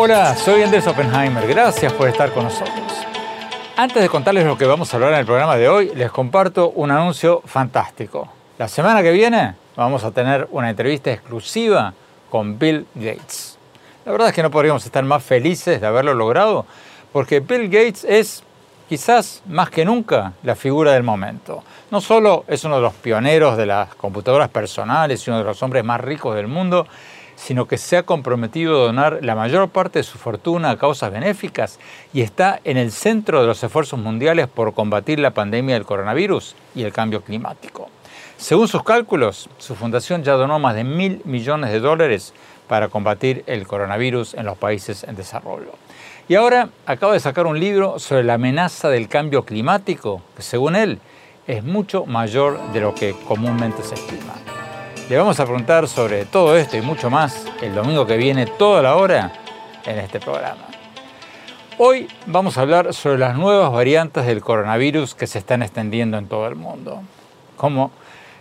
[0.00, 1.44] Hola, soy Andrés Oppenheimer.
[1.48, 3.04] Gracias por estar con nosotros.
[3.76, 6.70] Antes de contarles lo que vamos a hablar en el programa de hoy, les comparto
[6.70, 8.28] un anuncio fantástico.
[8.58, 11.92] La semana que viene vamos a tener una entrevista exclusiva
[12.30, 13.58] con Bill Gates.
[14.06, 16.64] La verdad es que no podríamos estar más felices de haberlo logrado,
[17.12, 18.44] porque Bill Gates es
[18.88, 21.64] quizás más que nunca la figura del momento.
[21.90, 25.60] No solo es uno de los pioneros de las computadoras personales y uno de los
[25.60, 26.86] hombres más ricos del mundo,
[27.38, 31.12] sino que se ha comprometido a donar la mayor parte de su fortuna a causas
[31.12, 31.78] benéficas
[32.12, 36.56] y está en el centro de los esfuerzos mundiales por combatir la pandemia del coronavirus
[36.74, 37.88] y el cambio climático.
[38.36, 42.34] Según sus cálculos, su fundación ya donó más de mil millones de dólares
[42.66, 45.72] para combatir el coronavirus en los países en desarrollo.
[46.28, 50.76] Y ahora acaba de sacar un libro sobre la amenaza del cambio climático, que según
[50.76, 50.98] él
[51.46, 54.34] es mucho mayor de lo que comúnmente se estima.
[55.08, 58.82] Le vamos a preguntar sobre todo esto y mucho más el domingo que viene, toda
[58.82, 59.32] la hora,
[59.86, 60.66] en este programa.
[61.78, 66.26] Hoy vamos a hablar sobre las nuevas variantes del coronavirus que se están extendiendo en
[66.26, 67.00] todo el mundo.
[67.56, 67.90] Como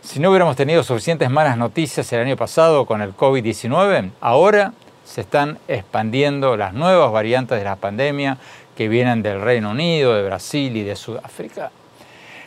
[0.02, 4.74] si no hubiéramos tenido suficientes malas noticias el año pasado con el COVID-19, ahora
[5.06, 8.40] se están expandiendo las nuevas variantes de la pandemia
[8.76, 11.72] que vienen del Reino Unido, de Brasil y de Sudáfrica.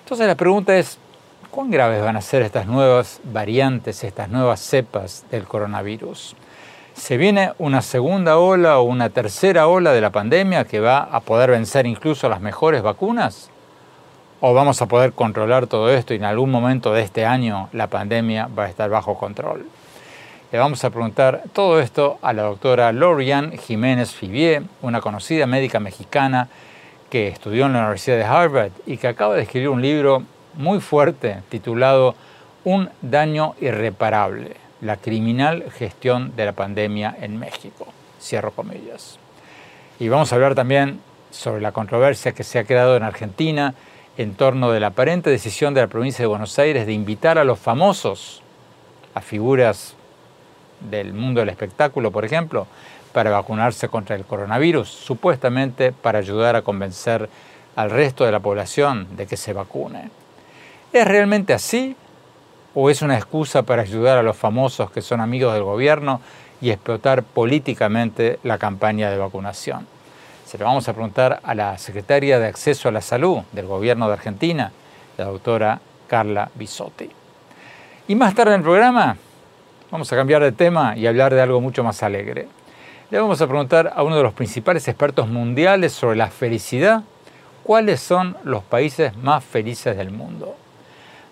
[0.01, 0.99] Entonces la pregunta es,
[1.51, 6.37] ¿Cuán graves van a ser estas nuevas variantes, estas nuevas cepas del coronavirus?
[6.95, 11.19] ¿Se viene una segunda ola o una tercera ola de la pandemia que va a
[11.19, 13.51] poder vencer incluso las mejores vacunas?
[14.41, 17.89] ¿O vamos a poder controlar todo esto y en algún momento de este año la
[17.89, 19.67] pandemia va a estar bajo control?
[20.53, 25.81] Le vamos a preguntar todo esto a la doctora Lorian Jiménez Fibier, una conocida médica
[25.81, 26.47] mexicana
[27.11, 30.23] que estudió en la Universidad de Harvard y que acaba de escribir un libro
[30.55, 32.15] muy fuerte titulado
[32.65, 37.87] Un daño irreparable, la criminal gestión de la pandemia en México.
[38.21, 39.19] Cierro comillas.
[39.99, 41.01] Y vamos a hablar también
[41.31, 43.75] sobre la controversia que se ha creado en Argentina
[44.17, 47.45] en torno de la aparente decisión de la provincia de Buenos Aires de invitar a
[47.45, 48.43] los famosos,
[49.15, 49.95] a figuras
[50.81, 52.67] del mundo del espectáculo, por ejemplo,
[53.13, 57.29] para vacunarse contra el coronavirus, supuestamente para ayudar a convencer
[57.77, 60.11] al resto de la población de que se vacune.
[60.93, 61.95] ¿Es realmente así?
[62.75, 66.21] ¿O es una excusa para ayudar a los famosos que son amigos del gobierno
[66.61, 69.87] y explotar políticamente la campaña de vacunación?
[70.45, 74.09] Se lo vamos a preguntar a la secretaria de Acceso a la Salud del gobierno
[74.09, 74.73] de Argentina,
[75.17, 77.09] la doctora Carla Bisotti.
[78.09, 79.17] Y más tarde en el programa
[79.93, 82.49] vamos a cambiar de tema y hablar de algo mucho más alegre.
[83.11, 87.05] Le vamos a preguntar a uno de los principales expertos mundiales sobre la felicidad
[87.63, 90.57] cuáles son los países más felices del mundo.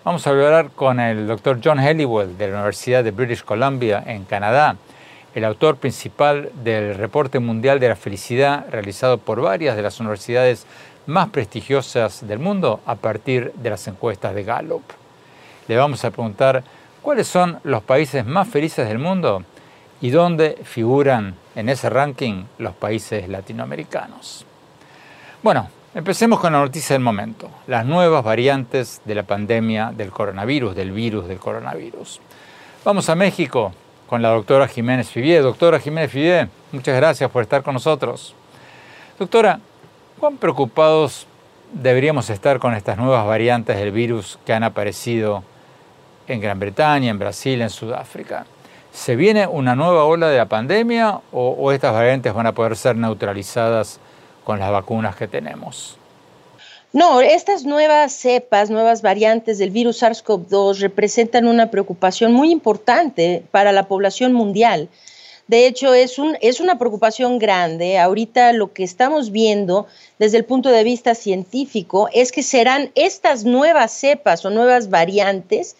[0.05, 4.23] Vamos a hablar con el doctor John Helliwell de la Universidad de British Columbia en
[4.23, 4.77] Canadá,
[5.35, 10.65] el autor principal del Reporte Mundial de la Felicidad realizado por varias de las universidades
[11.05, 14.83] más prestigiosas del mundo a partir de las encuestas de Gallup.
[15.67, 16.63] Le vamos a preguntar
[17.01, 19.43] cuáles son los países más felices del mundo
[19.99, 24.45] y dónde figuran en ese ranking los países latinoamericanos.
[25.43, 30.73] Bueno, Empecemos con la noticia del momento, las nuevas variantes de la pandemia del coronavirus,
[30.73, 32.21] del virus del coronavirus.
[32.85, 33.73] Vamos a México
[34.07, 35.43] con la doctora Jiménez Fibier.
[35.43, 38.33] Doctora Jiménez Fibier, muchas gracias por estar con nosotros.
[39.19, 39.59] Doctora,
[40.17, 41.27] ¿cuán preocupados
[41.73, 45.43] deberíamos estar con estas nuevas variantes del virus que han aparecido
[46.29, 48.45] en Gran Bretaña, en Brasil, en Sudáfrica?
[48.93, 52.95] ¿Se viene una nueva ola de la pandemia o estas variantes van a poder ser
[52.95, 53.99] neutralizadas
[54.49, 55.95] con las vacunas que tenemos?
[56.91, 63.71] No, estas nuevas cepas, nuevas variantes del virus SARS-CoV-2 representan una preocupación muy importante para
[63.71, 64.89] la población mundial.
[65.45, 67.99] De hecho, es, un, es una preocupación grande.
[67.99, 69.85] Ahorita lo que estamos viendo
[70.17, 75.75] desde el punto de vista científico es que serán estas nuevas cepas o nuevas variantes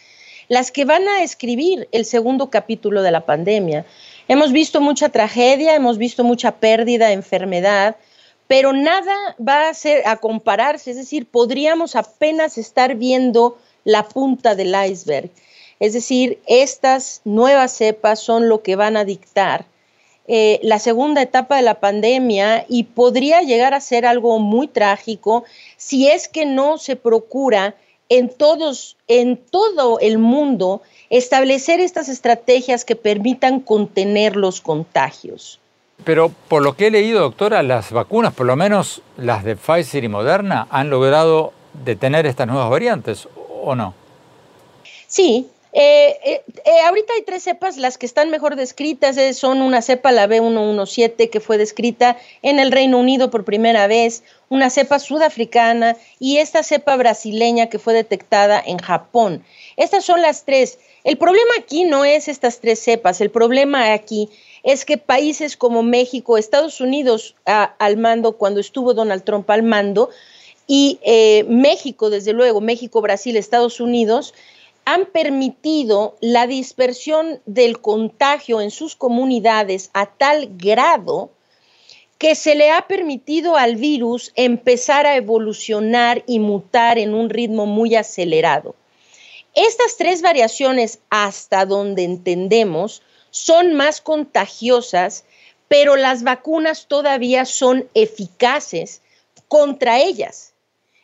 [0.47, 3.83] las que van a escribir el segundo capítulo de la pandemia.
[4.27, 7.95] Hemos visto mucha tragedia, hemos visto mucha pérdida, enfermedad,
[8.49, 14.55] pero nada va a ser a compararse, es decir, podríamos apenas estar viendo la punta
[14.55, 15.29] del iceberg.
[15.79, 19.65] Es decir, estas nuevas cepas son lo que van a dictar
[20.27, 25.43] eh, la segunda etapa de la pandemia y podría llegar a ser algo muy trágico
[25.77, 27.75] si es que no se procura
[28.09, 30.81] en todos, en todo el mundo,
[31.11, 35.59] establecer estas estrategias que permitan contener los contagios.
[36.03, 40.03] Pero por lo que he leído, doctora, las vacunas, por lo menos las de Pfizer
[40.03, 43.93] y Moderna, han logrado detener estas nuevas variantes, ¿o no?
[45.07, 45.47] Sí.
[45.71, 50.11] Eh, eh, eh, ahorita hay tres cepas, las que están mejor descritas son una cepa,
[50.11, 55.95] la B117, que fue descrita en el Reino Unido por primera vez, una cepa sudafricana
[56.17, 59.43] y esta cepa brasileña que fue detectada en Japón.
[59.77, 60.79] Estas son las tres.
[61.03, 64.29] El problema aquí no es estas tres cepas, el problema aquí
[64.71, 70.11] es que países como México, Estados Unidos al mando, cuando estuvo Donald Trump al mando,
[70.67, 74.35] y eh, México, desde luego, México, Brasil, Estados Unidos,
[74.85, 81.31] han permitido la dispersión del contagio en sus comunidades a tal grado
[82.19, 87.65] que se le ha permitido al virus empezar a evolucionar y mutar en un ritmo
[87.65, 88.75] muy acelerado.
[89.55, 93.01] Estas tres variaciones, hasta donde entendemos,
[93.31, 95.25] son más contagiosas,
[95.67, 99.01] pero las vacunas todavía son eficaces
[99.47, 100.53] contra ellas.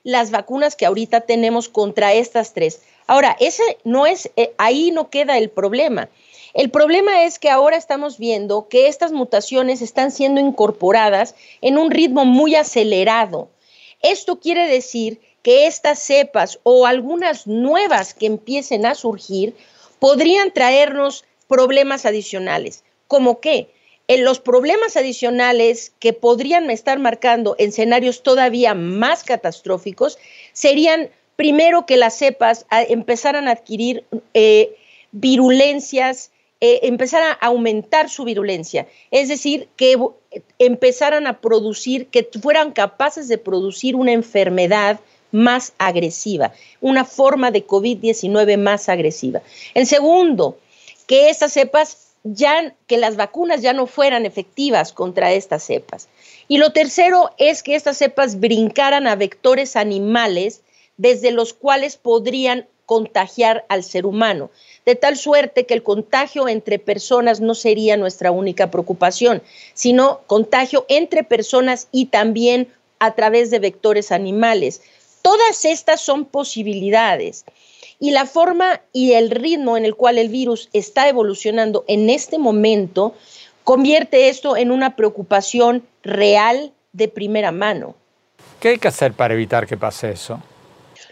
[0.04, 2.82] Las vacunas que ahorita tenemos contra estas tres.
[3.08, 6.10] Ahora, ese no es, eh, ahí no queda el problema.
[6.54, 11.92] El problema es que ahora estamos viendo que estas mutaciones están siendo incorporadas en un
[11.92, 13.50] ritmo muy acelerado.
[14.02, 19.56] Esto quiere decir que estas cepas o algunas nuevas que empiecen a surgir
[20.00, 22.84] podrían traernos problemas adicionales.
[23.08, 23.70] ¿Cómo qué?
[24.08, 30.20] En los problemas adicionales que podrían estar marcando escenarios todavía más catastróficos
[30.54, 34.06] serían, primero, que las cepas empezaran a adquirir
[34.36, 34.76] eh,
[35.12, 36.32] virulencias,
[36.62, 39.98] eh, empezaran a aumentar su virulencia, es decir, que
[40.60, 45.00] empezaran a producir, que fueran capaces de producir una enfermedad
[45.32, 49.42] más agresiva, una forma de COVID-19 más agresiva.
[49.74, 50.58] En segundo,
[51.08, 56.08] que estas cepas ya, que las vacunas ya no fueran efectivas contra estas cepas.
[56.48, 60.62] Y lo tercero es que estas cepas brincaran a vectores animales
[60.98, 64.52] desde los cuales podrían contagiar al ser humano,
[64.86, 69.42] de tal suerte que el contagio entre personas no sería nuestra única preocupación,
[69.74, 72.68] sino contagio entre personas y también
[73.00, 74.82] a través de vectores animales.
[75.22, 77.46] Todas estas son posibilidades.
[78.00, 82.38] Y la forma y el ritmo en el cual el virus está evolucionando en este
[82.38, 83.16] momento
[83.64, 87.96] convierte esto en una preocupación real de primera mano.
[88.60, 90.42] ¿Qué hay que hacer para evitar que pase eso?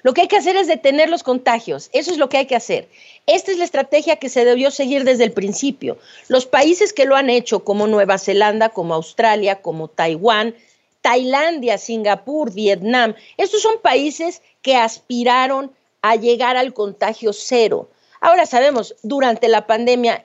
[0.03, 1.89] Lo que hay que hacer es detener los contagios.
[1.93, 2.89] Eso es lo que hay que hacer.
[3.25, 5.97] Esta es la estrategia que se debió seguir desde el principio.
[6.27, 10.55] Los países que lo han hecho, como Nueva Zelanda, como Australia, como Taiwán,
[11.01, 15.71] Tailandia, Singapur, Vietnam, estos son países que aspiraron
[16.03, 17.89] a llegar al contagio cero.
[18.19, 20.23] Ahora sabemos, durante la pandemia,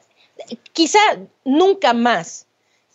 [0.72, 0.98] quizá
[1.44, 2.46] nunca más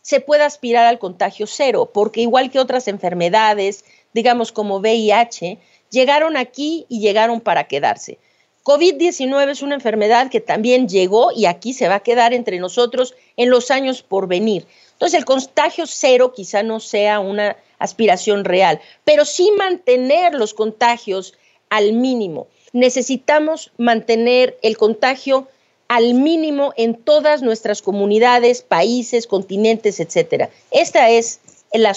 [0.02, 5.60] se pueda aspirar al contagio cero, porque igual que otras enfermedades, digamos como VIH,
[5.92, 8.20] llegaron aquí y llegaron para quedarse.
[8.64, 13.16] COVID-19 es una enfermedad que también llegó y aquí se va a quedar entre nosotros
[13.38, 14.68] en los años por venir.
[14.92, 21.34] Entonces el contagio cero quizá no sea una aspiración real, pero sí mantener los contagios
[21.70, 25.48] al mínimo necesitamos mantener el contagio
[25.88, 30.50] al mínimo en todas nuestras comunidades, países, continentes, etcétera.
[30.72, 31.40] Esta es
[31.72, 31.96] la,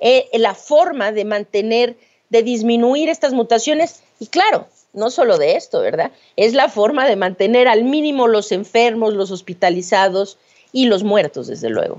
[0.00, 1.96] eh, la forma de mantener,
[2.30, 6.12] de disminuir estas mutaciones y claro, no solo de esto, ¿verdad?
[6.36, 10.38] Es la forma de mantener al mínimo los enfermos, los hospitalizados
[10.70, 11.98] y los muertos, desde luego.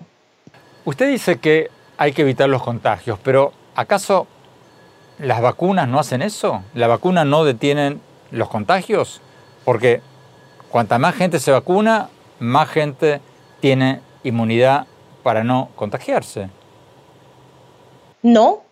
[0.85, 4.27] Usted dice que hay que evitar los contagios, pero ¿acaso
[5.19, 6.63] las vacunas no hacen eso?
[6.73, 7.99] ¿La vacuna no detienen
[8.33, 9.21] los contagios?
[9.63, 10.01] Porque
[10.69, 12.09] cuanta más gente se vacuna,
[12.39, 13.21] más gente
[13.61, 14.87] tiene inmunidad
[15.23, 16.49] para no contagiarse.
[18.21, 18.63] No.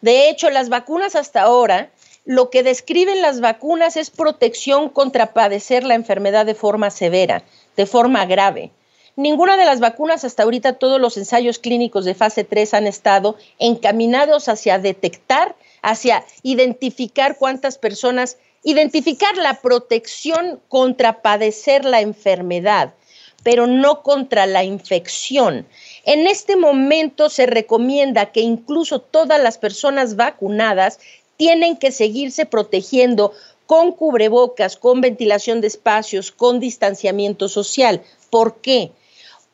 [0.00, 1.90] De hecho, las vacunas hasta ahora
[2.24, 7.42] lo que describen las vacunas es protección contra padecer la enfermedad de forma severa,
[7.76, 8.70] de forma grave.
[9.16, 13.36] Ninguna de las vacunas hasta ahorita, todos los ensayos clínicos de fase 3 han estado
[13.58, 22.94] encaminados hacia detectar, hacia identificar cuántas personas, identificar la protección contra padecer la enfermedad,
[23.42, 25.66] pero no contra la infección.
[26.04, 30.98] En este momento se recomienda que incluso todas las personas vacunadas
[31.36, 33.32] tienen que seguirse protegiendo
[33.66, 38.02] con cubrebocas, con ventilación de espacios, con distanciamiento social.
[38.28, 38.92] ¿Por qué?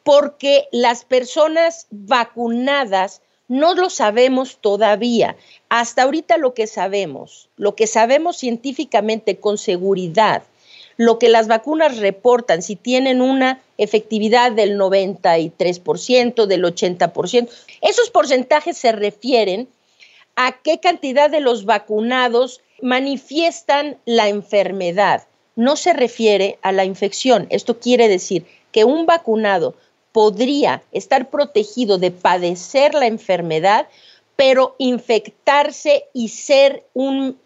[0.02, 5.36] Porque las personas vacunadas no lo sabemos todavía.
[5.68, 10.42] Hasta ahorita lo que sabemos, lo que sabemos científicamente con seguridad,
[10.96, 17.48] lo que las vacunas reportan, si tienen una efectividad del 93%, del 80%,
[17.82, 19.68] esos porcentajes se refieren
[20.36, 25.26] a qué cantidad de los vacunados manifiestan la enfermedad.
[25.54, 27.46] No se refiere a la infección.
[27.50, 29.74] Esto quiere decir que un vacunado
[30.16, 33.86] podría estar protegido de padecer la enfermedad,
[34.34, 37.38] pero infectarse y ser un,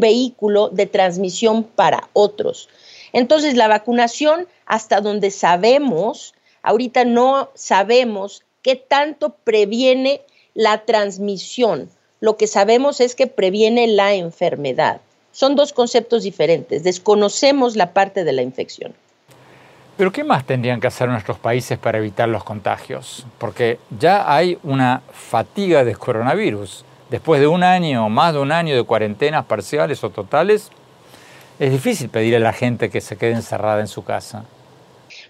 [0.00, 2.68] vehículo de transmisión para otros.
[3.12, 10.20] Entonces, la vacunación, hasta donde sabemos, ahorita no sabemos qué tanto previene
[10.52, 11.88] la transmisión.
[12.18, 15.00] Lo que sabemos es que previene la enfermedad.
[15.30, 16.82] Son dos conceptos diferentes.
[16.82, 18.96] Desconocemos la parte de la infección.
[19.96, 23.26] Pero ¿qué más tendrían que hacer nuestros países para evitar los contagios?
[23.38, 26.84] Porque ya hay una fatiga de coronavirus.
[27.08, 30.70] Después de un año o más de un año de cuarentenas parciales o totales,
[31.58, 34.44] es difícil pedir a la gente que se quede encerrada en su casa.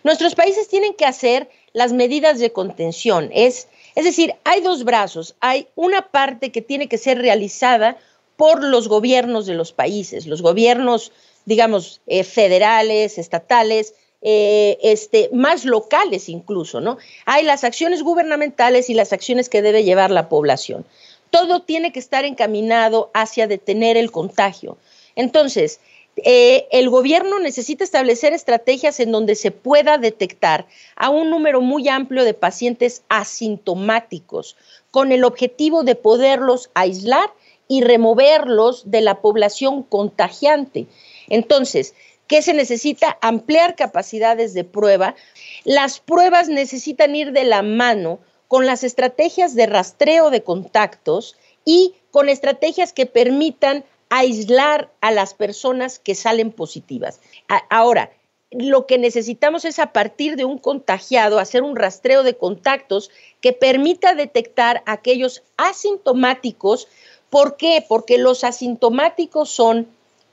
[0.02, 3.30] Nuestros países tienen que hacer las medidas de contención.
[3.32, 5.34] Es es decir, hay dos brazos.
[5.40, 7.96] Hay una parte que tiene que ser realizada
[8.36, 11.12] por los gobiernos de los países, los gobiernos,
[11.46, 13.94] digamos, eh, federales, estatales,
[14.28, 16.98] eh, este, más locales incluso, ¿no?
[17.26, 20.84] Hay las acciones gubernamentales y las acciones que debe llevar la población.
[21.30, 24.78] Todo tiene que estar encaminado hacia detener el contagio.
[25.14, 25.78] Entonces,
[26.16, 30.66] eh, el gobierno necesita establecer estrategias en donde se pueda detectar
[30.96, 34.56] a un número muy amplio de pacientes asintomáticos
[34.90, 37.30] con el objetivo de poderlos aislar
[37.68, 40.88] y removerlos de la población contagiante.
[41.28, 41.94] Entonces,
[42.26, 43.18] ¿qué se necesita?
[43.20, 45.14] Ampliar capacidades de prueba.
[45.64, 48.18] Las pruebas necesitan ir de la mano
[48.48, 55.34] con las estrategias de rastreo de contactos y con estrategias que permitan aislar a las
[55.34, 57.20] personas que salen positivas.
[57.70, 58.10] ahora,
[58.52, 63.52] lo que necesitamos es a partir de un contagiado hacer un rastreo de contactos que
[63.52, 66.86] permita detectar aquellos asintomáticos.
[67.28, 67.84] ¿Por qué?
[67.86, 69.88] Porque los asintomáticos son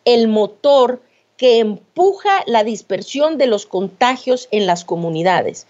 [0.05, 1.01] el motor
[1.43, 5.67] que empuja la dispersión de los contagios en las comunidades.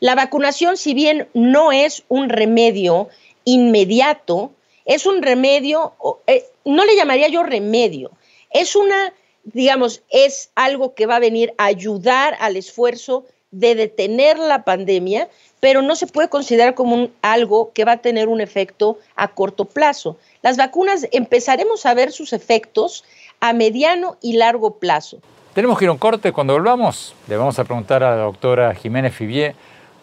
[0.00, 3.08] La vacunación, si bien no es un remedio
[3.44, 4.50] inmediato,
[4.84, 5.94] es un remedio,
[6.26, 8.10] eh, no le llamaría yo remedio,
[8.50, 9.14] es una,
[9.44, 15.28] digamos, es algo que va a venir a ayudar al esfuerzo de detener la pandemia,
[15.60, 19.66] pero no se puede considerar como algo que va a tener un efecto a corto
[19.66, 20.16] plazo.
[20.42, 23.04] Las vacunas empezaremos a ver sus efectos
[23.38, 25.18] a mediano y largo plazo.
[25.54, 26.32] Tenemos que ir a un corte.
[26.32, 29.54] Cuando volvamos, le vamos a preguntar a la doctora Jiménez Fibier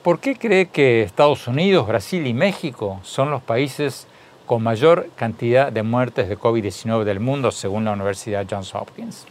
[0.03, 4.07] por qué cree que Estados Unidos, Brasil y México son los países
[4.45, 9.25] con mayor cantidad de muertes de COVID-19 del mundo, según la Universidad Johns Hopkins.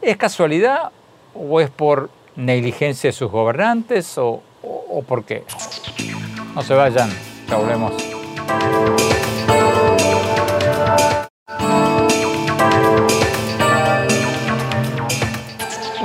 [0.00, 0.90] ¿Es casualidad
[1.34, 5.44] o es por negligencia de sus gobernantes o, o por qué?
[6.54, 7.10] No se vayan,
[7.48, 7.92] ya volvemos.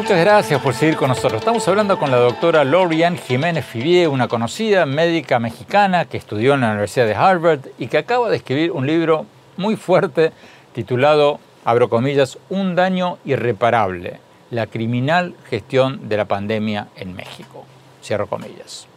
[0.08, 1.42] Muchas gracias por seguir con nosotros.
[1.42, 6.62] Estamos hablando con la doctora Lorian Jiménez Fibier, una conocida médica mexicana que estudió en
[6.62, 9.26] la Universidad de Harvard y que acaba de escribir un libro
[9.58, 10.32] muy fuerte
[10.72, 17.66] titulado, abro comillas, Un daño irreparable, la criminal gestión de la pandemia en México.
[18.04, 18.88] Cierro comillas.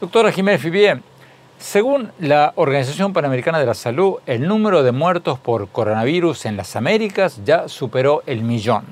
[0.00, 1.00] Doctora Jiménez Fibier,
[1.58, 6.76] según la Organización Panamericana de la Salud, el número de muertos por coronavirus en las
[6.76, 8.84] Américas ya superó el millón.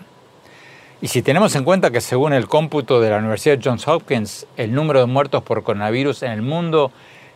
[1.02, 4.72] Y si tenemos en cuenta que según el cómputo de la Universidad Johns Hopkins, el
[4.72, 6.92] número de muertos por coronavirus en el mundo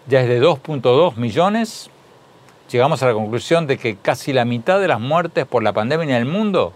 [0.06, 1.90] ya es de 2.2 millones,
[2.70, 6.16] llegamos a la conclusión de que casi la mitad de las muertes por la pandemia
[6.16, 6.72] en el mundo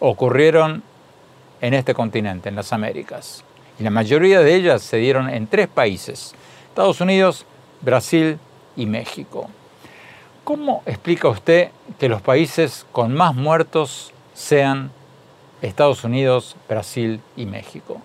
[0.00, 0.82] ocurrieron
[1.60, 3.44] en este continente, en las Américas.
[3.78, 6.34] Y la mayoría de ellas se dieron en tres países,
[6.68, 7.44] Estados Unidos,
[7.80, 8.38] Brasil
[8.76, 9.48] y México.
[10.44, 14.90] ¿Cómo explica usted que los países con más muertos sean
[15.60, 18.00] Estados Unidos, Brasil y México?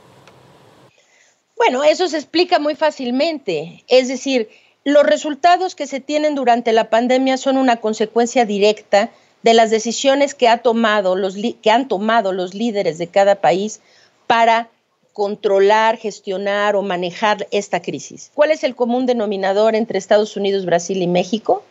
[1.56, 3.84] Bueno, eso se explica muy fácilmente.
[3.88, 4.50] Es decir,
[4.84, 9.12] los resultados que se tienen durante la pandemia son una consecuencia directa
[9.44, 13.82] de las decisiones que, ha tomado los, que han tomado los líderes de cada país
[14.28, 14.70] para
[15.14, 18.32] controlar, gestionar o manejar esta crisis.
[18.34, 21.64] ¿Cuál es el común denominador entre Estados Unidos, Brasil y México?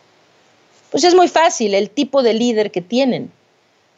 [0.91, 3.31] Pues es muy fácil, el tipo de líder que tienen.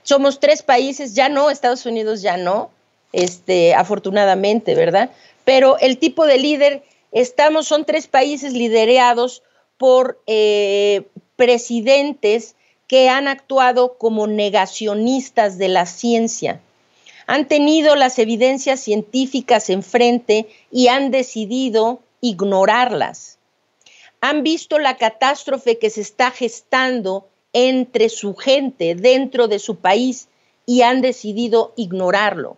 [0.03, 2.69] Somos tres países, ya no, Estados Unidos ya no,
[3.11, 5.09] este, afortunadamente, ¿verdad?
[5.43, 9.43] Pero el tipo de líder, estamos, son tres países liderados
[9.77, 12.55] por eh, presidentes
[12.93, 16.61] que han actuado como negacionistas de la ciencia
[17.25, 23.39] han tenido las evidencias científicas enfrente y han decidido ignorarlas.
[24.21, 30.27] Han visto la catástrofe que se está gestando entre su gente, dentro de su país,
[30.67, 32.57] y han decidido ignorarlo.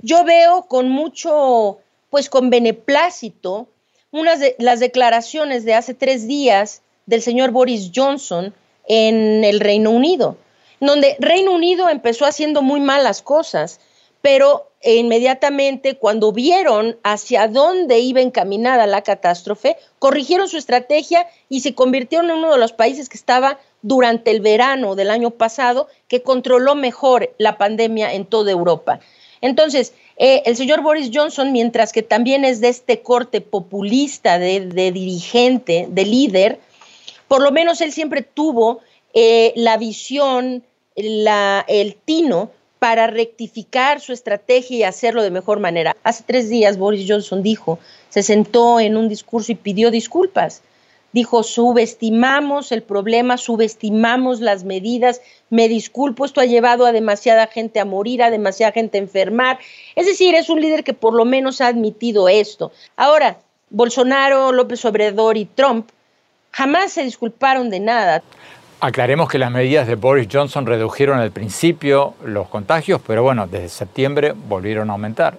[0.00, 1.78] Yo veo con mucho,
[2.10, 3.66] pues con beneplácito,
[4.10, 8.52] unas de las declaraciones de hace tres días del señor Boris Johnson
[8.92, 10.36] en el Reino Unido,
[10.80, 13.78] donde Reino Unido empezó haciendo muy malas cosas,
[14.20, 21.76] pero inmediatamente cuando vieron hacia dónde iba encaminada la catástrofe, corrigieron su estrategia y se
[21.76, 26.22] convirtieron en uno de los países que estaba durante el verano del año pasado, que
[26.22, 28.98] controló mejor la pandemia en toda Europa.
[29.40, 34.60] Entonces, eh, el señor Boris Johnson, mientras que también es de este corte populista, de,
[34.90, 36.58] dirigente, de líder,
[37.30, 38.80] por lo menos él siempre tuvo
[39.14, 40.64] eh, la visión,
[40.96, 45.96] el tino para rectificar su estrategia y hacerlo de mejor manera.
[46.02, 50.62] Hace tres días Boris Johnson dijo, se sentó en un discurso y pidió disculpas.
[51.12, 55.20] Dijo, subestimamos el problema, subestimamos las medidas,
[55.50, 59.60] me disculpo, esto ha llevado a demasiada gente a morir, a demasiada gente a enfermar.
[59.94, 62.72] Es decir, es un líder que por lo menos ha admitido esto.
[62.96, 63.38] Ahora,
[63.70, 65.90] Bolsonaro, López Obrador y Trump
[66.52, 68.22] jamás se disculparon de nada.
[68.80, 73.68] Aclaremos que las medidas de Boris Johnson redujeron al principio los contagios, pero bueno, desde
[73.68, 75.36] septiembre volvieron a aumentar.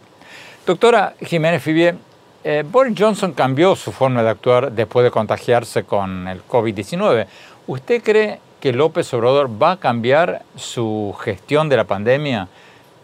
[0.66, 1.96] Doctora Jiménez Fibier,
[2.44, 7.26] eh, Boris Johnson cambió su forma de actuar después de contagiarse con el COVID-19.
[7.66, 12.48] ¿Usted cree que López Obrador va a cambiar su gestión de la pandemia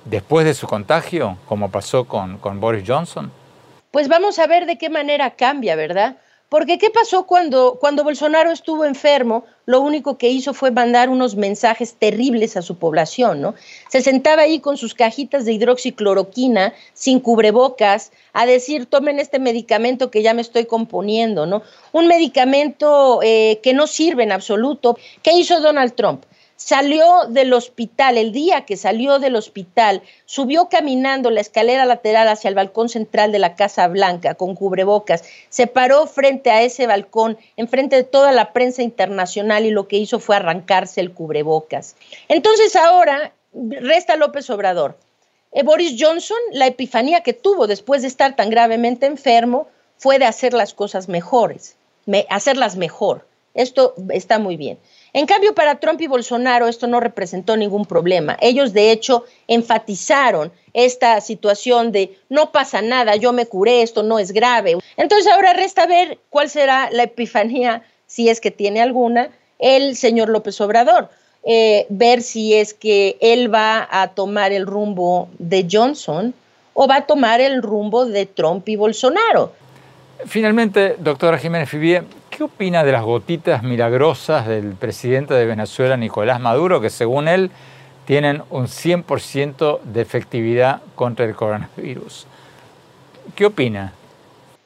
[0.05, 3.31] después de su contagio, como pasó con, con Boris Johnson?
[3.89, 6.17] Pues vamos a ver de qué manera cambia, ¿verdad?
[6.49, 9.43] Porque ¿qué pasó cuando, cuando Bolsonaro estuvo enfermo?
[9.65, 13.53] Lo único que hizo fue mandar unos mensajes terribles a su población, ¿no?
[13.89, 20.09] Se sentaba ahí con sus cajitas de hidroxicloroquina, sin cubrebocas, a decir, tomen este medicamento
[20.09, 21.63] que ya me estoy componiendo, ¿no?
[21.91, 24.97] Un medicamento eh, que no sirve en absoluto.
[25.23, 26.23] ¿Qué hizo Donald Trump?
[26.57, 32.47] Salió del hospital, el día que salió del hospital, subió caminando la escalera lateral hacia
[32.49, 37.37] el balcón central de la Casa Blanca con cubrebocas, se paró frente a ese balcón,
[37.57, 41.95] enfrente de toda la prensa internacional y lo que hizo fue arrancarse el cubrebocas.
[42.27, 44.97] Entonces ahora resta López Obrador.
[45.51, 49.67] Eh, Boris Johnson, la epifanía que tuvo después de estar tan gravemente enfermo
[49.97, 51.75] fue de hacer las cosas mejores,
[52.29, 53.27] hacerlas mejor.
[53.53, 54.79] Esto está muy bien.
[55.17, 58.37] En cambio, para Trump y Bolsonaro esto no representó ningún problema.
[58.39, 64.19] Ellos, de hecho, enfatizaron esta situación de no pasa nada, yo me curé, esto no
[64.19, 64.77] es grave.
[64.95, 70.29] Entonces ahora resta ver cuál será la epifanía, si es que tiene alguna, el señor
[70.29, 71.09] López Obrador.
[71.43, 76.35] Eh, ver si es que él va a tomar el rumbo de Johnson
[76.75, 79.51] o va a tomar el rumbo de Trump y Bolsonaro.
[80.27, 82.03] Finalmente, doctora Jiménez Fibier,
[82.37, 87.49] ¿qué opina de las gotitas milagrosas del presidente de Venezuela, Nicolás Maduro, que según él
[88.05, 92.27] tienen un 100% de efectividad contra el coronavirus?
[93.35, 93.91] ¿Qué opina?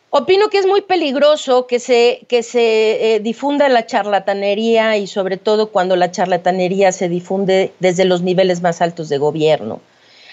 [0.10, 5.38] Opino que es muy peligroso que se, que se eh, difunda la charlatanería y sobre
[5.38, 9.80] todo cuando la charlatanería se difunde desde los niveles más altos de gobierno.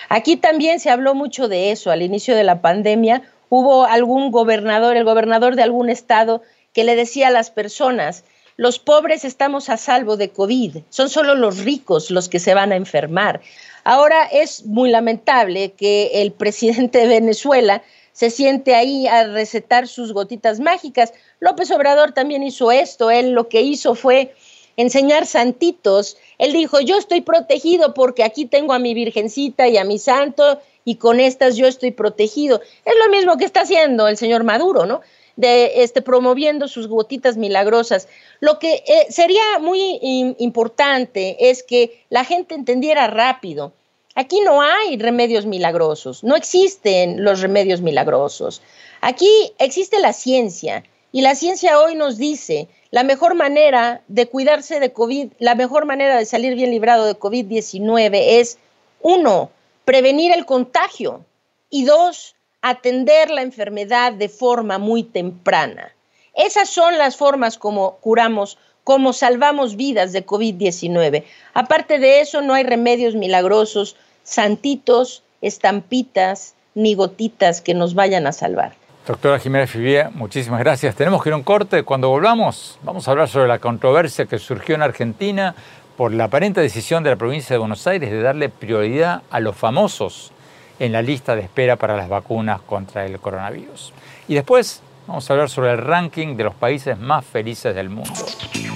[0.09, 4.97] Aquí también se habló mucho de eso al inicio de la pandemia hubo algún gobernador,
[4.97, 6.43] el gobernador de algún estado,
[6.79, 8.23] que le decía a las personas,
[8.57, 12.71] los pobres estamos a salvo de COVID, son solo los ricos los que se van
[12.71, 13.41] a enfermar.
[13.83, 20.13] Ahora es muy lamentable que el presidente de Venezuela se siente ahí a recetar sus
[20.13, 21.13] gotitas mágicas.
[21.41, 24.33] López Obrador también hizo esto, él lo que hizo fue
[24.77, 26.17] enseñar santitos.
[26.39, 30.61] Él dijo, yo estoy protegido porque aquí tengo a mi virgencita y a mi santo
[30.85, 32.61] y con estas yo estoy protegido.
[32.85, 35.01] Es lo mismo que está haciendo el señor Maduro, ¿no?
[35.39, 38.09] De este, promoviendo sus gotitas milagrosas.
[38.41, 39.99] Lo que eh, sería muy
[40.39, 43.73] importante es que la gente entendiera rápido.
[44.17, 48.63] Aquí no hay remedios milagrosos, no existen los remedios milagrosos.
[49.01, 54.81] Aquí existe la ciencia y la ciencia hoy nos dice la mejor manera de cuidarse
[54.81, 58.59] de COVID, la mejor manera de salir bien librado de COVID-19 es,
[59.03, 59.53] uno,
[59.85, 61.25] prevenir el contagio
[61.71, 65.93] y dos, atender la enfermedad de forma muy temprana.
[66.35, 71.25] Esas son las formas como curamos, como salvamos vidas de COVID-19.
[71.55, 78.33] Aparte de eso, no hay remedios milagrosos, santitos, estampitas, ni gotitas que nos vayan a
[78.33, 78.75] salvar.
[79.07, 80.95] Doctora Jiménez Fibier, muchísimas gracias.
[80.95, 81.83] Tenemos que ir a un corte.
[81.83, 85.55] Cuando volvamos, vamos a hablar sobre la controversia que surgió en Argentina
[85.97, 89.57] por la aparente decisión de la provincia de Buenos Aires de darle prioridad a los
[89.57, 90.33] famosos
[90.79, 93.93] en la lista de espera para las vacunas contra el coronavirus.
[94.29, 98.13] Y después vamos a hablar sobre el ranking de los países más felices del mundo.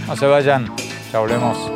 [0.06, 0.74] No se vayan,
[1.12, 1.70] ya volvemos.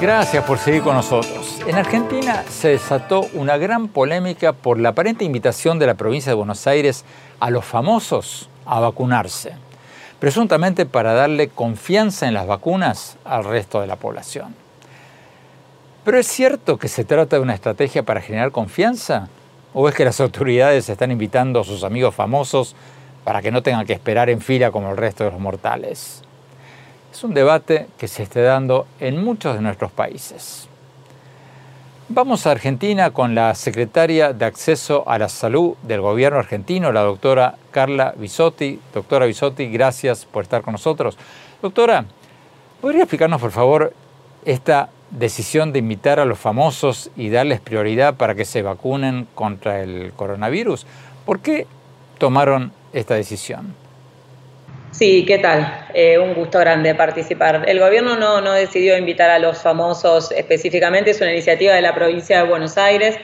[0.00, 1.60] Gracias por seguir con nosotros.
[1.66, 6.36] En Argentina se desató una gran polémica por la aparente invitación de la provincia de
[6.36, 7.04] Buenos Aires
[7.40, 9.67] a los famosos a vacunarse
[10.20, 14.54] presuntamente para darle confianza en las vacunas al resto de la población.
[16.04, 19.28] Pero es cierto que se trata de una estrategia para generar confianza,
[19.74, 22.74] o es que las autoridades están invitando a sus amigos famosos
[23.24, 26.22] para que no tengan que esperar en fila como el resto de los mortales.
[27.12, 30.67] Es un debate que se está dando en muchos de nuestros países.
[32.10, 37.02] Vamos a Argentina con la secretaria de Acceso a la Salud del gobierno argentino, la
[37.02, 38.80] doctora Carla Bisotti.
[38.94, 41.18] Doctora Bisotti, gracias por estar con nosotros.
[41.60, 42.06] Doctora,
[42.80, 43.92] ¿podría explicarnos, por favor,
[44.46, 49.82] esta decisión de invitar a los famosos y darles prioridad para que se vacunen contra
[49.82, 50.86] el coronavirus?
[51.26, 51.66] ¿Por qué
[52.16, 53.74] tomaron esta decisión?
[54.90, 55.86] Sí, ¿qué tal?
[55.94, 57.64] Eh, un gusto grande participar.
[57.68, 61.94] El gobierno no, no decidió invitar a los famosos específicamente, es una iniciativa de la
[61.94, 63.16] provincia de Buenos Aires.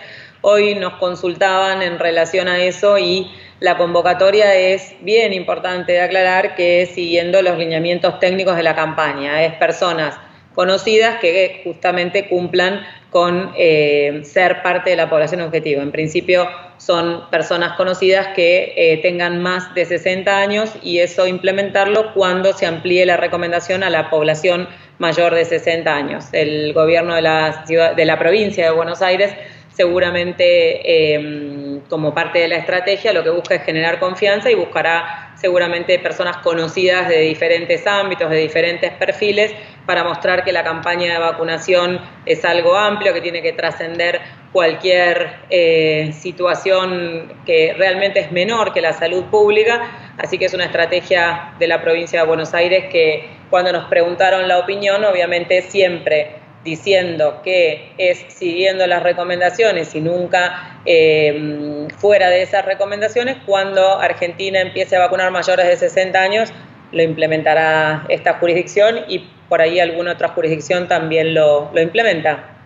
[0.43, 6.55] Hoy nos consultaban en relación a eso y la convocatoria es bien importante de aclarar
[6.55, 9.43] que es siguiendo los lineamientos técnicos de la campaña.
[9.43, 10.15] Es personas
[10.55, 15.81] conocidas que justamente cumplan con eh, ser parte de la población objetivo.
[15.83, 16.49] En principio
[16.79, 22.67] son personas conocidas que eh, tengan más de 60 años y eso implementarlo cuando se
[22.67, 26.25] amplíe la recomendación a la población mayor de 60 años.
[26.33, 29.33] El gobierno de la, ciudad, de la provincia de Buenos Aires
[29.75, 35.35] seguramente em, como parte de la estrategia lo que busca es generar confianza y buscará
[35.37, 39.53] seguramente personas conocidas de diferentes ámbitos, de diferentes perfiles,
[39.87, 44.21] para mostrar que la campaña de vacunación es algo amplio, que tiene que trascender
[44.53, 50.15] cualquier eh, situación que realmente es menor que la salud pública.
[50.17, 54.49] Así que es una estrategia de la provincia de Buenos Aires que cuando nos preguntaron
[54.49, 62.43] la opinión, obviamente siempre diciendo que es siguiendo las recomendaciones y nunca eh, fuera de
[62.43, 66.53] esas recomendaciones, cuando Argentina empiece a vacunar mayores de 60 años,
[66.93, 72.57] lo implementará esta jurisdicción y por ahí alguna otra jurisdicción también lo, lo implementa.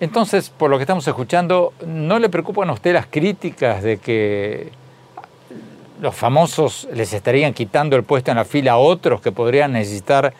[0.00, 4.70] Entonces, por lo que estamos escuchando, ¿no le preocupan a usted las críticas de que
[6.00, 10.32] los famosos les estarían quitando el puesto en la fila a otros que podrían necesitar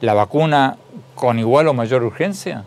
[0.00, 0.78] la vacuna
[1.14, 2.64] con igual o mayor urgencia?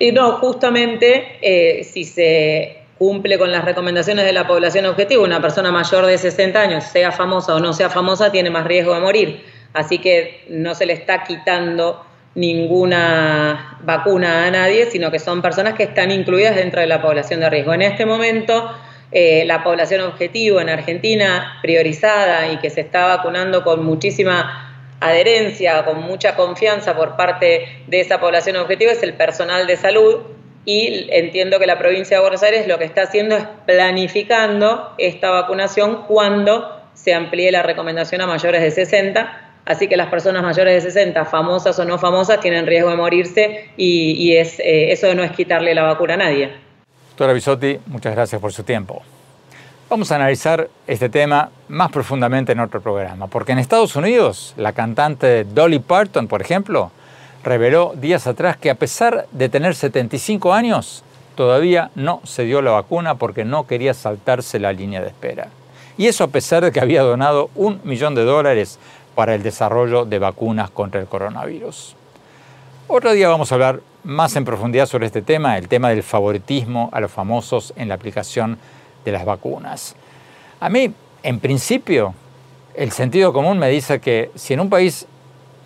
[0.00, 5.40] Y no, justamente eh, si se cumple con las recomendaciones de la población objetivo, una
[5.40, 9.00] persona mayor de 60 años, sea famosa o no sea famosa, tiene más riesgo de
[9.00, 9.44] morir.
[9.72, 12.04] Así que no se le está quitando
[12.34, 17.40] ninguna vacuna a nadie, sino que son personas que están incluidas dentro de la población
[17.40, 17.74] de riesgo.
[17.74, 18.70] En este momento,
[19.12, 24.66] eh, la población objetivo en Argentina, priorizada y que se está vacunando con muchísima
[25.00, 30.20] adherencia, con mucha confianza por parte de esa población objetiva es el personal de salud
[30.64, 35.30] y entiendo que la provincia de Buenos Aires lo que está haciendo es planificando esta
[35.30, 39.49] vacunación cuando se amplíe la recomendación a mayores de 60.
[39.70, 43.70] Así que las personas mayores de 60, famosas o no famosas, tienen riesgo de morirse
[43.76, 46.50] y, eh, eso no es quitarle la vacuna a nadie.
[47.10, 49.00] Doctora Bisotti, muchas gracias por su tiempo.
[49.88, 54.72] Vamos a analizar este tema más profundamente en otro programa, porque en Estados Unidos la
[54.72, 56.90] cantante Dolly Parton, por ejemplo,
[57.44, 61.04] reveló días atrás que a pesar de tener 75 años,
[61.36, 65.46] todavía no se dio la vacuna porque no quería saltarse la línea de espera.
[65.96, 68.78] Y eso a pesar de que había donado un millón de dólares
[69.20, 71.94] para el desarrollo de vacunas contra el coronavirus.
[72.88, 76.88] Otro día vamos a hablar más en profundidad sobre este tema, el tema del favoritismo
[76.90, 78.56] a los famosos en la aplicación
[79.04, 79.94] de las vacunas.
[80.58, 82.14] A mí, en principio,
[82.74, 85.06] el sentido común me dice que si en un país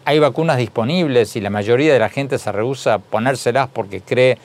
[0.04, 4.36] hay vacunas disponibles y la mayoría de la gente se rehúsa a ponérselas porque cree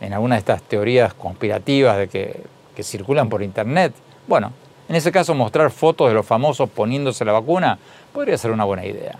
[0.00, 2.40] en alguna de estas teorías conspirativas de que,
[2.76, 3.92] que circulan por internet,
[4.28, 4.52] bueno,
[4.88, 7.78] en ese caso mostrar fotos de los famosos poniéndose la vacuna
[8.12, 9.18] podría ser una buena idea.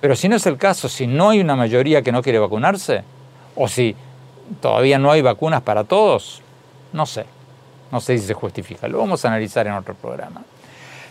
[0.00, 3.04] Pero si no es el caso, si no hay una mayoría que no quiere vacunarse,
[3.54, 3.94] o si
[4.60, 6.42] todavía no hay vacunas para todos,
[6.92, 7.24] no sé.
[7.90, 8.88] No sé si se justifica.
[8.88, 10.42] Lo vamos a analizar en otro programa.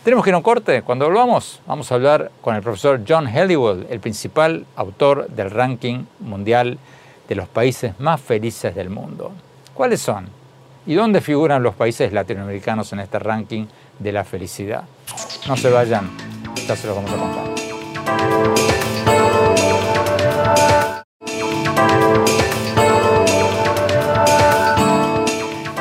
[0.03, 0.81] Tenemos que ir a un corte.
[0.81, 6.05] Cuando volvamos, vamos a hablar con el profesor John Helliwell, el principal autor del ranking
[6.19, 6.79] mundial
[7.29, 9.31] de los países más felices del mundo.
[9.75, 10.27] ¿Cuáles son?
[10.87, 13.67] ¿Y dónde figuran los países latinoamericanos en este ranking
[14.01, 14.83] de la felicidad?
[15.47, 16.09] No se vayan,
[16.67, 17.61] ya se los vamos a contar.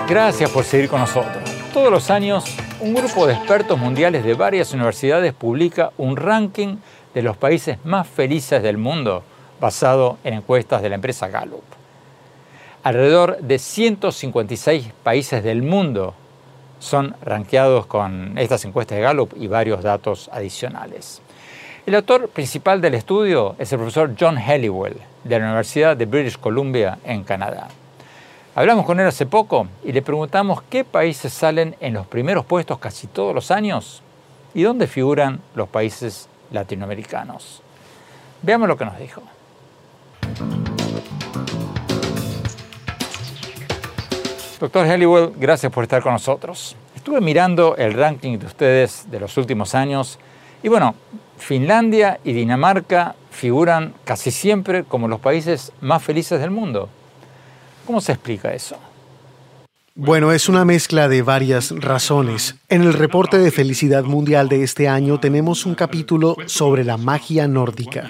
[0.08, 1.36] Gracias por seguir con nosotros.
[1.72, 2.44] Todos los años,
[2.80, 6.78] un grupo de expertos mundiales de varias universidades publica un ranking
[7.14, 9.22] de los países más felices del mundo
[9.60, 11.62] basado en encuestas de la empresa Gallup.
[12.82, 16.14] Alrededor de 156 países del mundo
[16.80, 21.22] son rankeados con estas encuestas de Gallup y varios datos adicionales.
[21.86, 26.38] El autor principal del estudio es el profesor John Helliwell de la Universidad de British
[26.38, 27.68] Columbia en Canadá.
[28.54, 32.78] Hablamos con él hace poco y le preguntamos qué países salen en los primeros puestos
[32.78, 34.02] casi todos los años
[34.54, 37.62] y dónde figuran los países latinoamericanos.
[38.42, 39.22] Veamos lo que nos dijo.
[44.60, 46.76] Doctor Helliwell, gracias por estar con nosotros.
[46.94, 50.18] Estuve mirando el ranking de ustedes de los últimos años
[50.62, 50.94] y bueno,
[51.38, 56.90] Finlandia y Dinamarca figuran casi siempre como los países más felices del mundo.
[57.86, 58.76] ¿Cómo se explica eso?
[59.94, 62.56] Bueno, es una mezcla de varias razones.
[62.68, 67.48] En el reporte de felicidad mundial de este año tenemos un capítulo sobre la magia
[67.48, 68.08] nórdica,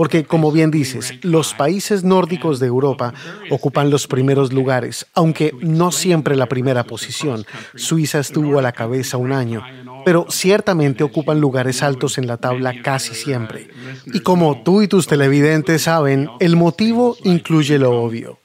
[0.00, 3.12] porque como bien dices, los países nórdicos de Europa
[3.50, 7.44] ocupan los primeros lugares, aunque no siempre la primera posición.
[7.74, 9.62] Suiza estuvo a la cabeza un año,
[10.06, 13.68] pero ciertamente ocupan lugares altos en la tabla casi siempre.
[14.06, 18.38] Y como tú y tus televidentes saben, el motivo incluye lo obvio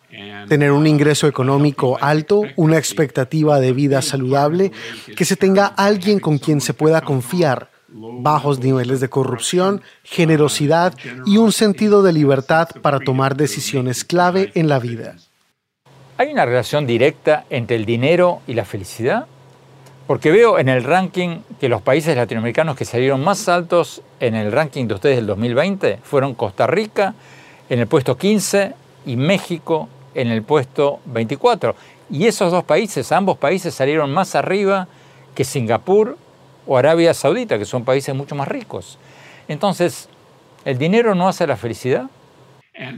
[0.50, 4.74] tener un ingreso económico alto, una expectativa de vida saludable,
[5.16, 7.72] que se tenga alguien con quien se pueda confiar,
[8.14, 10.94] bajos niveles de corrupción, generosidad
[11.26, 15.16] y un sentido de libertad para tomar decisiones clave en la vida.
[16.18, 19.28] ¿Hay una relación directa entre el dinero y la felicidad?
[20.08, 24.52] Porque veo en el ranking que los países latinoamericanos que salieron más altos en el
[24.52, 27.16] ranking de ustedes del 2020 fueron Costa Rica
[27.70, 28.74] en el puesto 15
[29.08, 31.76] y México en el puesto 24.
[32.10, 34.88] Y esos dos países, ambos países salieron más arriba
[35.34, 36.18] que Singapur
[36.66, 38.98] o Arabia Saudita, que son países mucho más ricos.
[39.48, 40.10] Entonces,
[40.64, 42.10] ¿el dinero no hace la felicidad?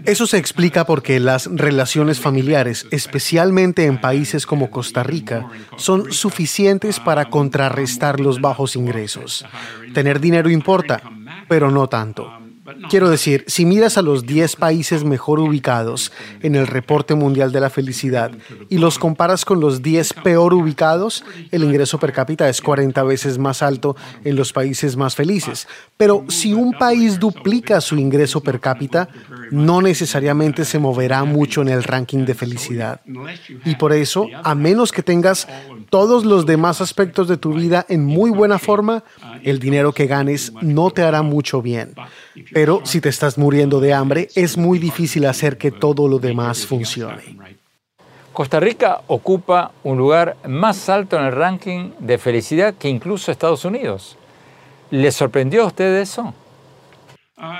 [0.05, 6.99] Eso se explica porque las relaciones familiares, especialmente en países como Costa Rica, son suficientes
[6.99, 9.45] para contrarrestar los bajos ingresos.
[9.93, 11.01] Tener dinero importa,
[11.47, 12.46] pero no tanto.
[12.89, 17.61] Quiero decir, si miras a los 10 países mejor ubicados en el reporte mundial de
[17.61, 18.31] la felicidad
[18.69, 23.37] y los comparas con los 10 peor ubicados, el ingreso per cápita es 40 veces
[23.37, 25.67] más alto en los países más felices.
[25.95, 29.07] Pero si un país duplica su ingreso per cápita,
[29.51, 33.01] no necesariamente se moverá mucho en el ranking de felicidad.
[33.65, 35.47] Y por eso, a menos que tengas
[35.89, 39.03] todos los demás aspectos de tu vida en muy buena forma,
[39.43, 41.93] el dinero que ganes no te hará mucho bien.
[42.53, 46.65] Pero si te estás muriendo de hambre, es muy difícil hacer que todo lo demás
[46.65, 47.37] funcione.
[48.33, 53.65] Costa Rica ocupa un lugar más alto en el ranking de felicidad que incluso Estados
[53.65, 54.15] Unidos.
[54.91, 56.33] ¿Le sorprendió a usted eso?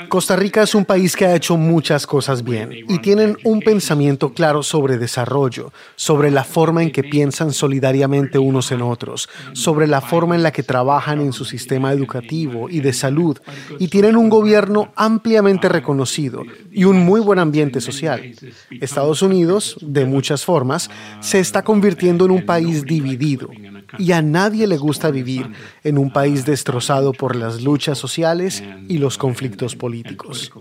[0.10, 4.34] Costa Rica es un país que ha hecho muchas cosas bien y tienen un pensamiento
[4.34, 10.02] claro sobre desarrollo, sobre la forma en que piensan solidariamente unos en otros, sobre la
[10.02, 13.38] forma en la que trabajan en su sistema educativo y de salud
[13.78, 18.34] y tienen un gobierno ampliamente reconocido y un muy buen ambiente social.
[18.82, 23.52] Estados Unidos, de muchas formas, se está convirtiendo en un país dividido
[23.97, 25.52] y a nadie le gusta vivir
[25.84, 30.52] en un país destrozado por las luchas sociales y los conflictos políticos.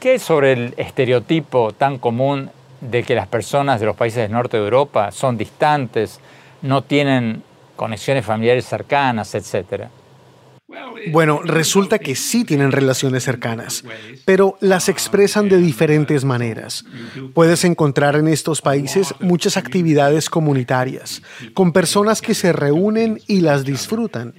[0.00, 4.32] ¿Qué es sobre el estereotipo tan común de que las personas de los países del
[4.32, 6.18] norte de Europa son distantes,
[6.62, 7.42] no tienen
[7.76, 9.90] conexiones familiares cercanas, etcétera?
[11.10, 13.84] Bueno, resulta que sí tienen relaciones cercanas,
[14.24, 16.84] pero las expresan de diferentes maneras.
[17.34, 21.22] Puedes encontrar en estos países muchas actividades comunitarias,
[21.54, 24.34] con personas que se reúnen y las disfrutan.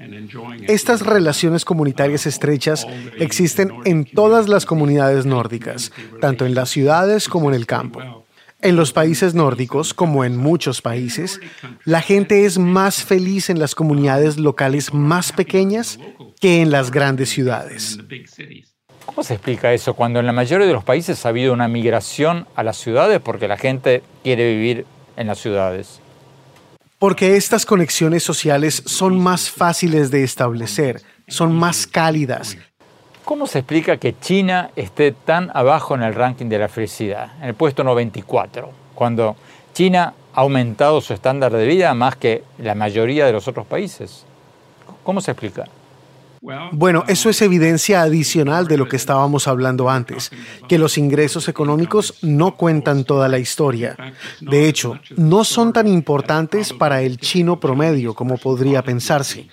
[0.68, 2.88] Estas relaciones comunitarias estrechas
[3.20, 5.92] existen en todas las comunidades nórdicas,
[6.22, 8.23] tanto en las ciudades como en el campo.
[8.64, 11.42] En los países nórdicos, como en muchos países,
[11.84, 16.00] la gente es más feliz en las comunidades locales más pequeñas
[16.40, 18.00] que en las grandes ciudades.
[19.06, 22.48] ¿Cómo se explica eso cuando en la mayoría de los países ha habido una migración
[22.56, 24.86] a las ciudades porque la gente quiere vivir
[25.18, 26.00] en las ciudades?
[27.00, 32.58] Porque estas conexiones sociales son más fáciles de establecer, son más cálidas,
[33.26, 37.50] ¿Cómo se explica que China esté tan abajo en el ranking de la felicidad, en
[37.50, 39.38] el puesto 94, cuando
[39.74, 44.26] China ha aumentado su estándar de vida más que la mayoría de los otros países?
[45.04, 45.66] ¿Cómo se explica?
[46.74, 50.30] Bueno, eso es evidencia adicional de lo que estábamos hablando antes,
[50.68, 53.96] que los ingresos económicos no cuentan toda la historia.
[54.42, 59.48] De hecho, no son tan importantes para el chino promedio como podría pensarse.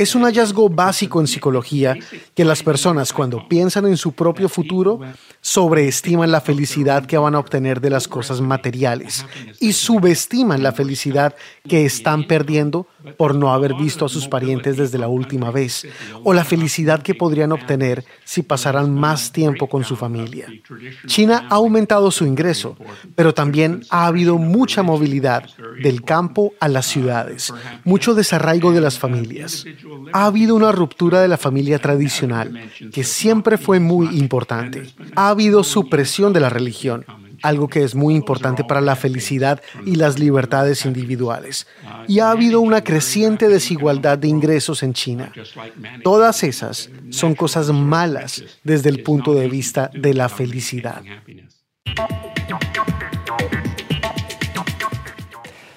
[0.00, 1.94] Es un hallazgo básico en psicología
[2.34, 4.98] que las personas cuando piensan en su propio futuro
[5.40, 9.24] sobreestiman la felicidad que van a obtener de las cosas materiales
[9.58, 11.34] y subestiman la felicidad
[11.66, 15.86] que están perdiendo por no haber visto a sus parientes desde la última vez
[16.24, 20.46] o la felicidad que podrían obtener si pasaran más tiempo con su familia.
[21.06, 22.76] China ha aumentado su ingreso,
[23.14, 25.48] pero también ha habido mucha movilidad
[25.82, 27.52] del campo a las ciudades,
[27.84, 29.64] mucho desarraigo de las familias.
[30.12, 34.82] Ha habido una ruptura de la familia tradicional que siempre fue muy importante.
[35.16, 37.06] Ha habido supresión de la religión,
[37.42, 41.66] algo que es muy importante para la felicidad y las libertades individuales.
[42.06, 45.32] Y ha habido una creciente desigualdad de ingresos en China.
[46.04, 51.00] Todas esas son cosas malas desde el punto de vista de la felicidad.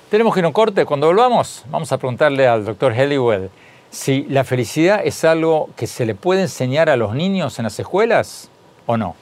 [0.10, 0.84] Tenemos que ir a un corte.
[0.84, 3.50] Cuando volvamos, vamos a preguntarle al doctor Helliwell
[3.90, 7.80] si la felicidad es algo que se le puede enseñar a los niños en las
[7.80, 8.50] escuelas
[8.86, 9.16] o no.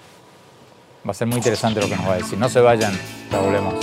[1.06, 2.38] Va a ser muy interesante lo que nos va a decir.
[2.38, 2.94] No se vayan,
[3.32, 3.74] ya volvemos.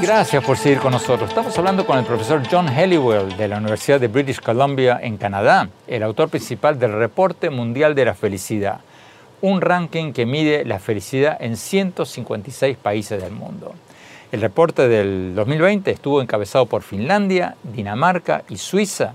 [0.00, 1.28] Gracias por seguir con nosotros.
[1.30, 5.68] Estamos hablando con el profesor John Helliwell de la Universidad de British Columbia en Canadá,
[5.86, 8.80] el autor principal del Reporte Mundial de la Felicidad,
[9.40, 13.74] un ranking que mide la felicidad en 156 países del mundo.
[14.34, 19.14] El reporte del 2020 estuvo encabezado por Finlandia, Dinamarca y Suiza.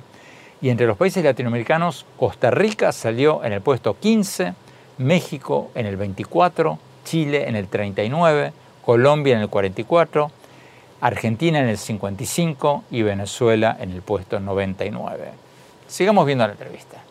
[0.61, 4.53] Y entre los países latinoamericanos, Costa Rica salió en el puesto 15,
[4.97, 8.53] México en el 24, Chile en el 39,
[8.85, 10.31] Colombia en el 44,
[11.01, 15.31] Argentina en el 55 y Venezuela en el puesto 99.
[15.89, 17.03] Sigamos viendo la entrevista.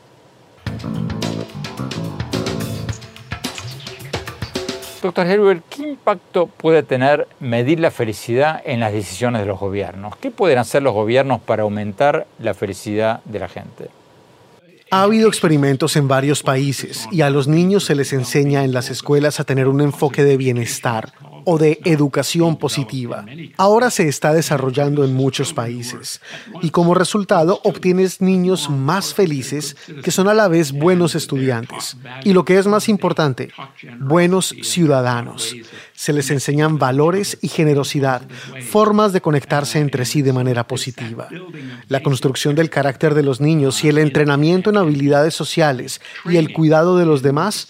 [5.00, 10.16] Doctor Herbert, ¿qué impacto puede tener medir la felicidad en las decisiones de los gobiernos?
[10.16, 13.88] ¿Qué pueden hacer los gobiernos para aumentar la felicidad de la gente?
[14.90, 18.90] Ha habido experimentos en varios países y a los niños se les enseña en las
[18.90, 21.12] escuelas a tener un enfoque de bienestar,
[21.50, 23.24] o de educación positiva.
[23.56, 26.20] Ahora se está desarrollando en muchos países
[26.61, 32.34] y como resultado obtienes niños más felices que son a la vez buenos estudiantes y
[32.34, 33.48] lo que es más importante,
[33.98, 35.56] buenos ciudadanos.
[35.94, 38.28] Se les enseñan valores y generosidad,
[38.68, 41.28] formas de conectarse entre sí de manera positiva.
[41.88, 46.52] La construcción del carácter de los niños y el entrenamiento en habilidades sociales y el
[46.52, 47.68] cuidado de los demás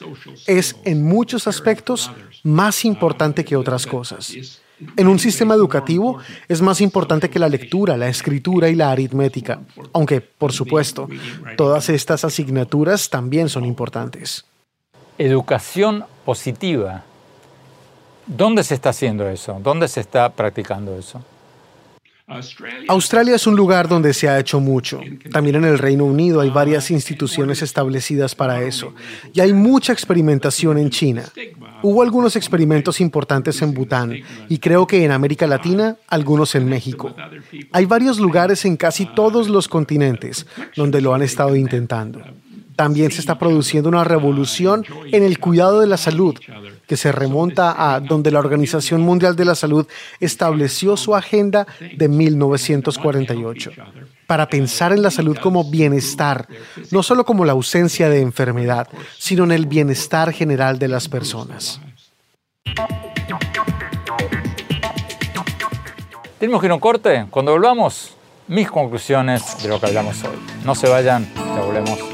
[0.49, 2.11] es en muchos aspectos
[2.43, 4.33] más importante que otras cosas.
[4.97, 9.61] En un sistema educativo es más importante que la lectura, la escritura y la aritmética,
[9.93, 11.09] aunque, por supuesto,
[11.57, 14.45] todas estas asignaturas también son importantes.
[15.19, 17.05] Educación positiva.
[18.27, 19.59] ¿Dónde se está haciendo eso?
[19.63, 21.23] ¿Dónde se está practicando eso?
[22.89, 25.01] Australia es un lugar donde se ha hecho mucho.
[25.33, 28.95] También en el Reino Unido hay varias instituciones establecidas para eso.
[29.33, 31.25] Y hay mucha experimentación en China.
[31.83, 34.15] Hubo algunos experimentos importantes en Bután
[34.49, 37.15] y creo que en América Latina, algunos en México.
[37.73, 40.47] Hay varios lugares en casi todos los continentes
[40.77, 42.21] donde lo han estado intentando.
[42.79, 46.39] También se está produciendo una revolución en el cuidado de la salud
[46.87, 49.85] que se remonta a donde la Organización Mundial de la Salud
[50.21, 51.67] estableció su agenda
[51.97, 53.73] de 1948
[54.29, 56.47] para pensar en la salud como bienestar,
[56.93, 58.87] no solo como la ausencia de enfermedad,
[59.19, 61.81] sino en el bienestar general de las personas.
[66.39, 67.27] Tenemos que ir corte.
[67.29, 68.15] Cuando volvamos,
[68.47, 70.39] mis conclusiones de lo que hablamos hoy.
[70.65, 72.08] No se vayan, ya volvemos.